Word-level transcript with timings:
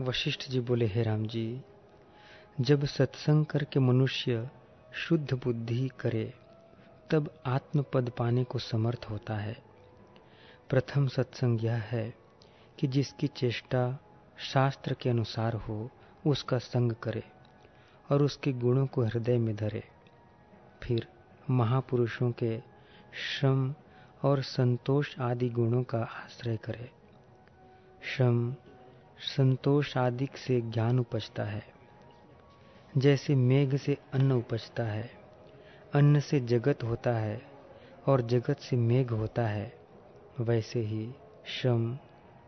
वशिष्ठ 0.00 0.48
जी 0.48 0.60
बोले, 0.60 0.86
हे 0.86 1.02
राम 1.02 1.26
जी, 1.26 1.60
जब 2.60 2.84
सत्संग 2.84 3.46
करके 3.46 3.80
मनुष्य 3.80 4.50
शुद्ध 4.94 5.34
बुद्धि 5.34 5.90
करे, 6.00 6.34
तब 7.10 7.30
आत्मपद 7.46 8.12
पाने 8.18 8.44
को 8.44 8.58
समर्थ 8.58 9.06
होता 9.10 9.34
है। 9.34 9.56
प्रथम 10.70 11.08
सत्संग 11.08 11.64
यह 11.64 11.74
है 11.74 12.14
कि 12.78 12.86
जिसकी 12.86 13.26
चेष्टा 13.26 13.98
शास्त्र 14.38 14.94
के 14.94 15.10
अनुसार 15.10 15.54
हो, 15.54 15.90
उसका 16.26 16.58
संग 16.58 16.92
करे 16.92 17.24
और 18.10 18.22
उसके 18.22 18.52
गुणों 18.52 18.86
को 18.86 19.02
हृदय 19.02 19.38
में 19.38 19.56
धरे। 19.56 19.84
फिर 20.82 21.06
महापुरुषों 21.50 22.32
के 22.32 22.58
श्रम 23.12 23.74
और 24.22 24.42
संतोष 24.42 25.18
आदि 25.18 25.48
गुणों 25.48 25.82
का 25.82 25.98
आश्रय 25.98 26.56
करे। 26.56 26.90
श्रम 28.02 28.54
संतोष 29.20 29.96
आदि 29.96 30.28
से 30.36 30.60
ज्ञान 30.60 30.98
उपजता 30.98 31.44
है, 31.44 31.66
जैसे 32.96 33.34
मेघ 33.34 33.76
से 33.76 33.98
अन्न 34.12 34.32
उपजता 34.32 34.82
है, 34.82 35.10
अन्न 35.94 36.20
से 36.20 36.40
जगत 36.40 36.82
होता 36.84 37.10
है 37.10 37.42
और 38.06 38.20
जगत 38.22 38.58
से 38.58 38.76
मेघ 38.76 39.10
होता 39.10 39.46
है, 39.46 39.72
वैसे 40.40 40.80
ही 40.80 41.12
श्रम, 41.46 41.98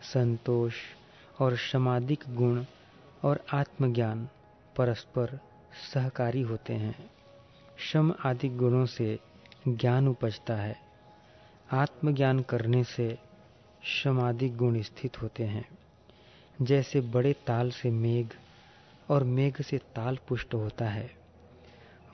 संतोष 0.02 0.74
और 1.40 1.56
समाधिक 1.56 2.24
गुण 2.28 2.64
और 3.24 3.44
आत्मज्ञान 3.52 4.28
परस्पर 4.76 5.40
सहकारी 5.94 6.42
होते 6.42 6.74
हैं। 6.74 7.10
श्रम 7.78 8.14
आदि 8.24 8.48
गुणों 8.48 8.86
से 8.86 9.18
ज्ञान 9.68 10.08
उपजता 10.08 10.54
है। 10.54 10.76
आत्मज्ञान 11.72 12.40
करने 12.40 12.84
से 12.84 13.18
समाधिक 13.82 14.56
गुण 14.56 14.82
स्थित 14.82 15.22
होते 15.22 15.44
हैं। 15.44 15.68
जैसे 16.62 17.00
बड़े 17.00 17.32
ताल 17.32 17.70
से 17.70 17.90
मेघ 17.90 18.28
और 19.10 19.24
मेघ 19.24 19.62
से 19.62 19.78
ताल 19.78 20.18
पुष्ट 20.28 20.54
होता 20.54 20.84
है, 20.84 21.10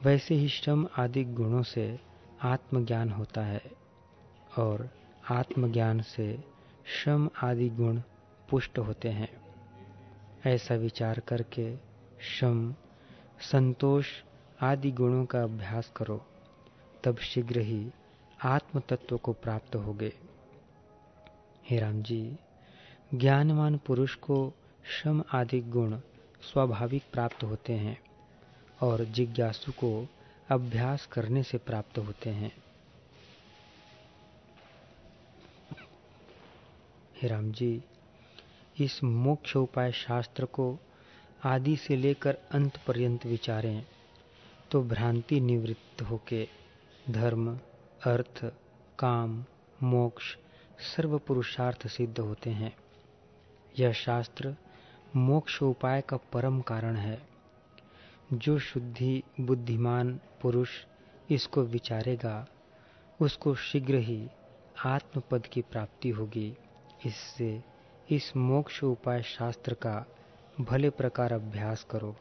वैसे 0.05 0.35
ही 0.35 0.49
श्रम 0.49 0.89
आदि 0.99 1.25
गुणों 1.25 1.63
से 1.63 2.01
आत्मज्ञान 2.43 3.11
होता 3.11 3.43
है 3.43 3.63
और 4.59 4.91
आत्मज्ञान 5.31 6.01
से 6.01 6.45
श्रम 6.87 7.31
आदि 7.43 7.69
गुण 7.69 8.01
पुष्ट 8.51 8.79
होते 8.79 9.09
हैं। 9.09 9.41
ऐसा 10.47 10.75
विचार 10.75 11.21
करके 11.21 11.77
श्रम, 12.21 12.75
संतोष 13.41 14.07
आदि 14.61 14.91
गुणों 14.91 15.25
का 15.25 15.43
अभ्यास 15.43 15.93
करो, 15.97 16.27
तब 17.05 17.17
शीघ्र 17.17 17.61
ही 17.61 17.91
आत्म 18.45 18.81
तत्व 18.81 19.17
को 19.17 19.33
प्राप्त 19.33 19.77
होगे। 19.77 20.13
हे 21.71 21.79
राम 21.79 22.03
जी। 22.03 22.37
ज्ञानवान 23.15 23.77
पुरुष 23.77 24.15
को 24.15 24.53
श्रम 24.91 25.23
आदि 25.33 25.61
गुण 25.61 25.99
स्वाभाविक 26.43 27.03
प्राप्त 27.13 27.45
होते 27.45 27.73
हैं 27.73 27.99
और 28.81 29.05
जिज्ञासु 29.05 29.73
को 29.73 30.09
अभ्यास 30.51 31.07
करने 31.07 31.43
से 31.43 31.59
प्राप्त 31.59 31.99
होते 31.99 32.31
हैं। 32.31 32.53
हे 37.23 37.29
राम 37.29 37.53
जी 37.53 37.83
इस 38.81 39.05
मोक्ष 39.05 39.57
उपाय 39.57 39.93
शास्त्र 39.93 40.45
को 40.45 40.79
आदि 41.45 41.77
से 41.77 41.97
लेकर 41.97 42.39
अंत 42.53 42.77
पर्यंत 42.87 43.27
विचारें 43.27 43.87
तो 44.71 44.83
भ्रांति 44.83 45.41
निवृत्त 45.41 46.03
होके 46.03 46.49
धर्म, 47.11 47.57
अर्थ, 48.05 48.45
काम, 48.99 49.45
मोक्ष 49.83 50.37
सर्व 50.97 51.19
पुरुषार्थ 51.19 51.87
सिद्ध 51.87 52.19
होते 52.19 52.51
हैं। 52.51 52.77
यह 53.79 53.93
शास्त्र 53.93 54.57
मोक्ष 55.17 55.63
उपाय 55.63 56.01
का 56.01 56.17
परम 56.17 56.61
कारण 56.61 56.97
है। 56.97 57.23
जो 58.33 58.59
शुद्धि, 58.59 59.23
बुद्धिमान 59.41 60.21
पुरुष 60.43 60.69
इसको 61.31 61.63
विचारेगा, 61.63 62.47
उसको 63.21 63.55
शीघ्र 63.55 63.95
ही 63.95 64.29
आत्मपद 64.85 65.47
की 65.47 65.63
प्राप्ति 65.63 66.11
होगी। 66.11 66.57
इससे 67.07 67.65
इस 68.11 68.37
मोक्ष 68.37 68.85
उपाय 68.85 69.23
शास्त्र 69.23 69.75
का 69.75 70.07
भले 70.61 70.91
प्रकार 70.91 71.33
अभ्यास 71.33 71.87
करो। 71.91 72.17